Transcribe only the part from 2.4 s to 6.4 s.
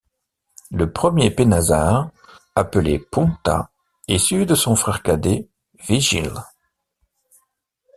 appelé Punta est suivi de son frère cadet Wijil.